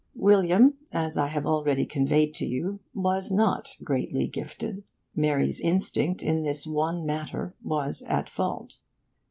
[0.15, 4.83] William, as I have already conveyed to you, was not greatly gifted.
[5.15, 8.79] Mary's instinct, in this one matter, was at fault.